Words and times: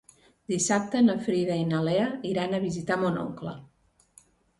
Dissabte 0.51 1.01
na 1.03 1.15
Frida 1.27 1.57
i 1.63 1.67
na 1.73 1.81
Lea 1.87 2.05
aniran 2.05 2.55
a 2.55 2.61
visitar 2.65 2.97
mon 3.03 3.21
oncle. 3.25 3.55